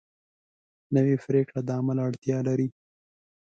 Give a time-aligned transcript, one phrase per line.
[0.95, 2.67] نوې پریکړه د عمل اړتیا لري